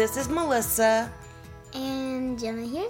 This 0.00 0.16
is 0.16 0.30
Melissa. 0.30 1.12
And 1.74 2.38
Gemma 2.38 2.64
here. 2.64 2.88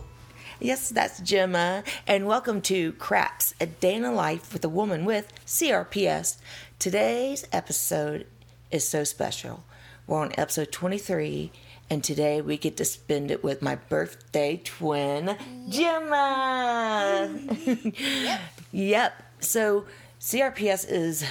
Yes, 0.61 0.91
that's 0.91 1.19
Gemma. 1.19 1.83
And 2.07 2.25
welcome 2.25 2.61
to 2.61 2.93
Craps, 2.93 3.53
a 3.61 3.67
day 3.67 3.97
in 3.97 4.05
a 4.05 4.13
life 4.13 4.53
with 4.53 4.65
a 4.65 4.69
woman 4.69 5.05
with 5.05 5.33
CRPS. 5.45 6.37
Today's 6.79 7.45
episode 7.53 8.29
is 8.71 8.87
so 8.87 9.03
special. 9.03 9.65
We're 10.07 10.21
on 10.21 10.31
episode 10.39 10.71
23, 10.71 11.51
and 11.91 12.05
today 12.05 12.41
we 12.41 12.57
get 12.57 12.77
to 12.77 12.85
spend 12.85 13.33
it 13.33 13.43
with 13.43 13.61
my 13.61 13.75
birthday 13.75 14.61
twin, 14.63 15.37
Gemma. 15.69 17.29
yep. 17.65 18.41
yep. 18.71 19.23
So, 19.41 19.85
CRPS 20.21 20.87
is 20.89 21.25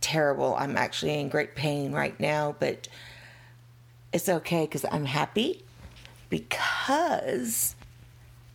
terrible. 0.00 0.56
I'm 0.58 0.78
actually 0.78 1.20
in 1.20 1.28
great 1.28 1.54
pain 1.54 1.92
right 1.92 2.18
now, 2.18 2.56
but 2.58 2.88
it's 4.12 4.28
okay 4.28 4.64
because 4.64 4.84
I'm 4.90 5.04
happy 5.04 5.64
because 6.28 7.74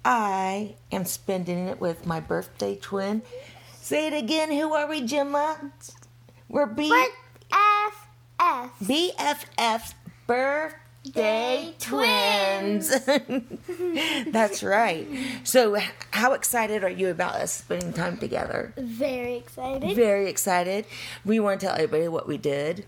I 0.03 0.75
am 0.91 1.05
spending 1.05 1.67
it 1.67 1.79
with 1.79 2.05
my 2.05 2.19
birthday 2.19 2.75
twin. 2.75 3.21
Say 3.73 4.07
it 4.07 4.13
again. 4.13 4.51
Who 4.51 4.73
are 4.73 4.87
we, 4.87 5.01
Gemma? 5.01 5.71
We're 6.49 6.65
B 6.65 6.89
BFF. 7.51 8.69
BFF's 8.81 9.95
birthday 10.27 10.79
Day 11.11 11.75
twins. 11.79 12.89
That's 14.31 14.63
right. 14.63 15.07
So, 15.43 15.77
how 16.11 16.33
excited 16.33 16.83
are 16.83 16.89
you 16.89 17.09
about 17.09 17.35
us 17.35 17.51
spending 17.51 17.93
time 17.93 18.17
together? 18.17 18.73
Very 18.75 19.35
excited. 19.35 19.95
Very 19.95 20.27
excited. 20.27 20.85
We 21.23 21.39
want 21.39 21.59
to 21.59 21.67
tell 21.67 21.75
everybody 21.75 22.07
what 22.07 22.27
we 22.27 22.37
did. 22.37 22.87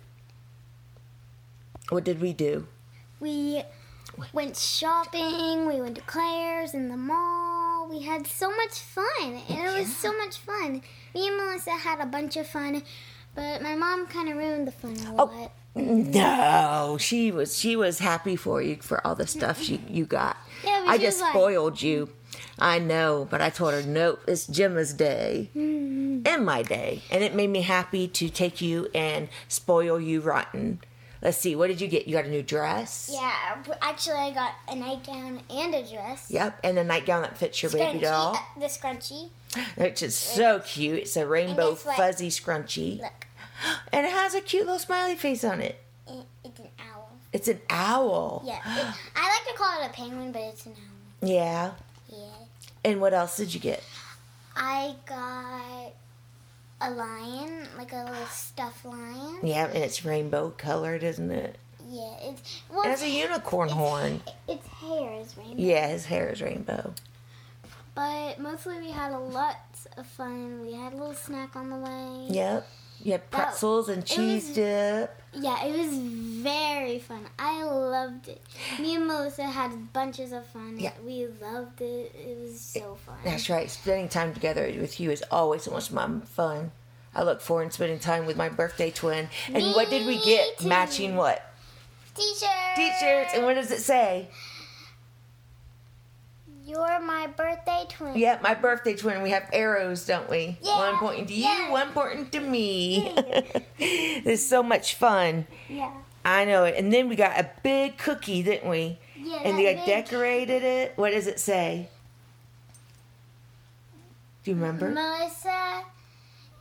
What 1.90 2.04
did 2.04 2.22
we 2.22 2.34
do? 2.34 2.68
We 3.20 3.64
went 4.34 4.57
shopping. 4.57 5.66
We 5.68 5.82
went 5.82 5.96
to 5.96 6.02
Claire's 6.02 6.74
in 6.74 6.90
the 6.90 6.98
mall. 6.98 7.88
We 7.90 8.02
had 8.04 8.27
so 8.27 8.49
much 8.49 8.79
fun, 8.79 9.41
and 9.49 9.60
it 9.60 9.79
was 9.79 9.96
so 9.96 10.16
much 10.18 10.38
fun. 10.38 10.82
Me 11.16 11.27
and 11.27 11.38
Melissa 11.38 11.71
had 11.71 11.99
a 11.99 12.05
bunch 12.05 12.35
of 12.35 12.48
fun, 12.48 12.84
but 13.35 13.62
my 13.62 13.76
mom 13.76 14.07
kind 14.07 14.29
of 14.29 14.35
ruined 14.38 14.68
the 14.68 14.71
fun 14.71 14.98
a 15.07 15.13
lot. 15.16 15.52
No, 15.76 16.98
she 16.99 17.32
was 17.32 17.57
she 17.57 17.76
was 17.76 17.99
happy 17.99 18.35
for 18.35 18.62
you 18.62 18.77
for 18.82 19.05
all 19.05 19.13
the 19.16 19.27
stuff 19.27 19.62
she, 19.62 19.79
you 19.88 20.05
got. 20.05 20.35
Yeah, 20.66 20.84
I 20.88 20.98
just 20.98 21.22
like- 21.22 21.32
spoiled 21.32 21.82
you. 21.82 22.10
I 22.60 22.79
know, 22.79 23.27
but 23.29 23.41
I 23.41 23.49
told 23.51 23.74
her 23.74 23.84
nope, 23.84 24.20
it's 24.27 24.48
Gemma's 24.48 24.94
day 24.94 25.49
Mm-hmm. 25.55 26.22
and 26.27 26.46
my 26.46 26.63
day, 26.63 27.04
and 27.12 27.24
it 27.24 27.34
made 27.35 27.49
me 27.51 27.62
happy 27.62 28.07
to 28.07 28.29
take 28.29 28.60
you 28.62 28.90
and 28.94 29.29
spoil 29.48 29.99
you 29.99 30.20
rotten. 30.22 30.79
Let's 31.21 31.37
see, 31.37 31.55
what 31.55 31.68
did 31.68 31.82
you 31.82 31.87
get? 31.87 32.07
You 32.07 32.15
got 32.15 32.26
a 32.26 32.29
new 32.29 32.43
dress. 32.43 33.10
Yeah, 33.12 33.57
actually, 33.82 34.15
I 34.15 34.32
got 34.32 34.54
a 34.70 34.76
nightgown 34.76 35.41
and 35.49 35.73
a 35.73 35.82
dress. 35.84 36.29
Yep, 36.29 36.60
and 36.63 36.77
a 36.77 36.84
nightgown 36.84 37.23
that 37.23 37.37
fits 37.37 37.62
your 37.62 37.71
baby 37.71 37.99
doll, 37.99 38.35
uh, 38.35 38.60
the 38.60 38.68
scrunchie. 38.68 39.29
which 39.76 40.04
is 40.04 40.15
so 40.15 40.60
cute. 40.60 40.99
It's 40.99 41.18
a 41.18 41.26
rainbow 41.26 41.71
guess 41.71 41.85
what? 41.85 41.98
fuzzy 41.98 42.29
scrunchie, 42.29 43.01
Look, 43.01 43.27
and 43.91 44.05
it 44.05 44.12
has 44.12 44.35
a 44.35 44.41
cute 44.41 44.65
little 44.65 44.79
smiley 44.79 45.15
face 45.15 45.43
on 45.43 45.62
it. 45.62 45.79
it, 46.07 46.26
it's 46.43 46.60
an 46.60 46.70
owl. 46.93 47.10
It's 47.34 47.48
an 47.48 47.62
owl. 47.70 48.43
Yeah, 48.45 48.57
it, 48.57 48.95
I 49.15 49.29
like 49.29 49.48
to 49.48 49.57
call 49.57 49.82
it 49.82 49.90
a 49.90 49.93
penguin, 49.93 50.32
but 50.32 50.41
it's 50.41 50.65
an 50.65 50.73
owl. 50.73 51.29
Yeah. 51.29 51.71
Yeah. 52.10 52.18
And 52.85 53.01
what 53.01 53.13
else 53.13 53.38
did 53.38 53.54
you 53.54 53.60
get? 53.60 53.84
I 54.55 54.95
got 55.05 55.93
a 56.88 56.91
lion, 56.91 57.68
like 57.77 57.91
a 57.93 58.04
little 58.10 58.26
stuffed 58.27 58.85
lion. 58.85 59.40
Yeah, 59.43 59.66
and 59.68 59.77
it's 59.84 60.05
rainbow 60.05 60.54
colored, 60.57 61.04
isn't 61.04 61.32
it? 61.32 61.57
Yeah, 61.90 62.13
it's 62.21 62.62
well, 62.70 62.84
It 62.84 62.88
has 62.88 63.02
a 63.02 63.10
unicorn 63.10 63.70
horn. 63.70 64.22
its 64.47 64.68
hair 64.68 65.22
is 65.22 65.38
rainbow. 65.38 65.56
Yeah, 65.62 65.88
his 65.88 66.06
hair 66.06 66.29
is 66.29 66.41
rainbow. 66.41 66.94
But 67.96 68.39
mostly 68.39 68.78
we 68.79 68.91
had 68.91 69.11
a 69.11 69.17
lot 69.19 69.57
of 69.97 70.06
fun. 70.06 70.61
We 70.61 70.73
had 70.73 70.94
a 70.94 70.97
little 70.97 71.13
snack 71.16 71.56
on 71.56 71.69
the 71.69 71.78
way. 71.78 72.28
Yep. 72.35 72.67
You 73.03 73.11
had 73.13 73.29
pretzels 73.31 73.90
and 73.90 74.06
cheese 74.06 74.47
was- 74.47 74.56
dip. 74.56 75.22
Yeah, 75.34 75.66
it 75.66 75.78
was 75.78 75.97
very 75.97 76.97
fun. 77.00 77.25
I 77.38 77.63
loved 77.63 78.28
it. 78.28 78.41
Me 78.79 78.95
and 78.95 79.06
Melissa 79.06 79.44
had 79.44 79.94
bunches 79.94 80.31
of 80.31 80.45
fun. 80.47 80.78
Yeah. 80.79 80.94
We 81.06 81.28
loved 81.41 81.79
it. 81.81 82.11
It 82.16 82.38
was 82.41 82.59
so 82.59 82.97
fun. 83.06 83.17
That's 83.23 83.47
right. 83.50 83.69
Spending 83.69 84.09
time 84.09 84.34
together 84.34 84.63
with 84.79 85.00
you 85.00 85.11
is 85.11 85.23
always 85.29 85.63
so 85.63 85.72
much 85.72 85.90
fun. 85.90 86.72
I 87.16 87.23
look 87.23 87.41
forward 87.41 87.68
to 87.69 87.72
spending 87.73 88.00
time 88.00 88.25
with 88.25 88.38
my 88.38 88.50
birthday 88.50 88.91
twin. 88.91 89.29
And 89.47 89.56
Me 89.56 89.73
what 89.73 89.90
did 89.90 90.06
we 90.06 90.23
get? 90.23 90.59
too. 90.59 90.68
Matching 90.68 91.16
what? 91.16 91.44
T-shirts. 92.16 92.75
T-shirts. 92.75 93.34
And 93.34 93.44
what 93.44 93.56
does 93.56 93.72
it 93.72 93.79
say? 93.79 94.28
You're 96.66 97.00
my 97.00 97.28
birthday 97.28 97.85
twin. 97.90 98.17
Yep, 98.17 98.41
my 98.41 98.53
birthday 98.53 98.94
twin. 98.96 99.22
We 99.23 99.29
have 99.29 99.50
arrows, 99.53 100.06
don't 100.06 100.29
we? 100.29 100.57
Yeah, 100.62 100.78
One 100.91 100.97
pointing 101.00 101.25
to 101.28 101.34
you, 101.34 101.44
yeah. 101.44 101.72
one 101.72 101.91
pointing 101.94 102.29
to 102.31 102.40
me. 102.41 103.13
it's 103.79 104.46
so 104.46 104.62
much 104.62 104.96
fun. 104.96 105.47
Yeah. 105.69 105.91
I 106.25 106.44
know 106.44 106.66
it. 106.66 106.75
And 106.78 106.91
then 106.91 107.07
we 107.07 107.16
got 107.16 107.40
a 107.40 107.50
big 107.63 107.97
cookie, 107.97 108.44
didn't 108.44 108.69
we? 108.69 109.00
Yeah. 109.17 109.40
and 109.46 109.57
they 109.57 109.75
decorated 109.85 110.62
it. 110.63 110.94
What 110.97 111.12
does 111.12 111.25
it 111.28 111.40
say? 111.40 111.88
Do 114.44 114.51
you 114.51 114.56
remember? 114.56 114.90
Melissa 114.90 115.84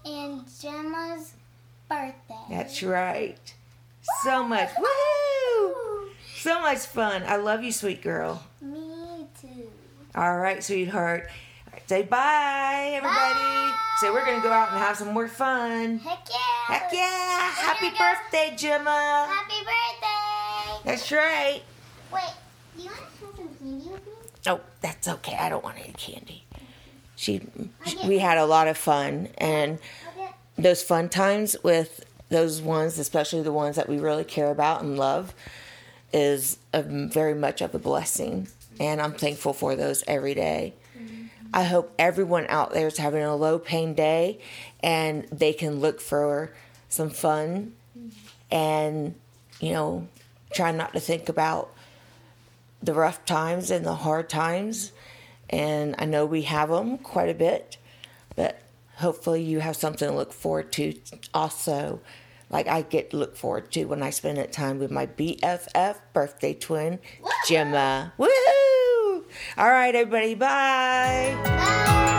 and 0.06 0.44
Gemma's 0.60 1.32
birthday. 1.88 2.34
That's 2.50 2.82
right. 2.82 3.54
So 4.22 4.44
much. 4.44 4.70
Woohoo! 4.70 6.08
So 6.36 6.60
much 6.60 6.78
fun. 6.78 7.24
I 7.26 7.36
love 7.36 7.62
you, 7.64 7.72
sweet 7.72 8.02
girl. 8.02 8.42
Me 8.62 9.26
too. 9.40 9.68
All 10.14 10.36
right, 10.38 10.62
sweetheart. 10.62 11.24
All 11.66 11.72
right, 11.72 11.88
say 11.88 12.02
bye, 12.02 12.92
everybody. 12.94 13.34
Bye. 13.34 13.74
So 14.00 14.12
we're 14.12 14.24
gonna 14.24 14.42
go 14.42 14.52
out 14.52 14.70
and 14.70 14.78
have 14.78 14.96
some 14.96 15.12
more 15.12 15.26
fun. 15.28 15.98
Heck 15.98 16.18
yeah. 16.30 16.74
Heck 16.74 16.92
yeah! 16.92 16.98
We're 17.00 17.64
Happy 17.66 17.90
go- 17.90 17.96
birthday, 17.98 18.54
Gemma. 18.56 19.26
Happy 19.28 19.64
birthday. 19.64 20.82
That's 20.84 21.10
right. 21.10 21.62
Wait, 22.12 22.22
do 22.76 22.82
you 22.82 22.90
want 22.90 22.98
to 22.98 23.04
have 23.04 23.12
some 23.18 23.48
candy 23.58 23.88
with 23.90 24.06
me? 24.06 24.12
Oh, 24.46 24.60
that's 24.80 25.08
okay. 25.08 25.36
I 25.36 25.48
don't 25.48 25.64
want 25.64 25.78
any 25.78 25.92
candy. 25.94 26.44
She, 27.16 27.48
we 28.06 28.18
had 28.18 28.38
a 28.38 28.46
lot 28.46 28.68
of 28.68 28.76
fun, 28.76 29.28
and 29.38 29.78
those 30.56 30.82
fun 30.82 31.08
times 31.08 31.56
with 31.62 32.04
those 32.28 32.60
ones, 32.60 32.98
especially 32.98 33.42
the 33.42 33.52
ones 33.52 33.76
that 33.76 33.88
we 33.88 33.98
really 33.98 34.24
care 34.24 34.50
about 34.50 34.82
and 34.82 34.98
love, 34.98 35.34
is 36.12 36.58
a, 36.72 36.82
very 36.82 37.34
much 37.34 37.60
of 37.60 37.74
a 37.74 37.78
blessing. 37.78 38.48
And 38.78 39.00
I'm 39.00 39.12
thankful 39.12 39.52
for 39.52 39.76
those 39.76 40.04
every 40.06 40.34
day. 40.34 40.74
I 41.52 41.64
hope 41.64 41.94
everyone 41.98 42.46
out 42.48 42.72
there 42.72 42.86
is 42.86 42.98
having 42.98 43.22
a 43.22 43.34
low 43.34 43.58
pain 43.58 43.94
day 43.94 44.40
and 44.80 45.24
they 45.32 45.52
can 45.52 45.80
look 45.80 46.00
for 46.00 46.52
some 46.88 47.08
fun 47.08 47.72
and, 48.50 49.14
you 49.60 49.72
know, 49.72 50.08
try 50.52 50.72
not 50.72 50.92
to 50.92 51.00
think 51.00 51.28
about 51.28 51.72
the 52.82 52.92
rough 52.92 53.24
times 53.24 53.70
and 53.70 53.86
the 53.86 53.94
hard 53.94 54.28
times. 54.28 54.92
And 55.50 55.94
I 55.98 56.04
know 56.04 56.26
we 56.26 56.42
have 56.42 56.68
them 56.70 56.98
quite 56.98 57.28
a 57.28 57.34
bit, 57.34 57.76
but 58.34 58.60
hopefully 58.96 59.42
you 59.42 59.60
have 59.60 59.76
something 59.76 60.08
to 60.08 60.14
look 60.14 60.32
forward 60.32 60.72
to 60.72 60.94
also. 61.32 62.00
Like 62.48 62.68
I 62.68 62.82
get 62.82 63.10
to 63.10 63.16
look 63.16 63.36
forward 63.36 63.72
to 63.72 63.86
when 63.86 64.02
I 64.02 64.10
spend 64.10 64.38
that 64.38 64.52
time 64.52 64.78
with 64.78 64.90
my 64.90 65.06
BFF 65.06 65.96
birthday 66.12 66.54
twin, 66.54 67.00
Gemma. 67.48 68.12
Woohoo! 68.18 69.24
All 69.58 69.70
right, 69.70 69.94
everybody, 69.94 70.34
bye. 70.34 71.36
Bye. 71.42 72.15